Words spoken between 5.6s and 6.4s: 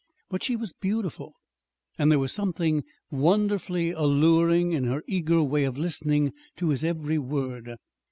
of listening